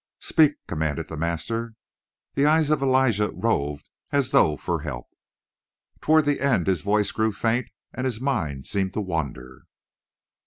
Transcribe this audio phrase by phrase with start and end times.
[0.23, 1.75] "Speak!" commanded the master.
[2.33, 5.05] The eyes of Elijah roved as though for help.
[6.01, 9.65] "Toward the end his voice grew faint and his mind seemed to wander."